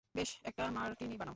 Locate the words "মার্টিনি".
0.71-1.15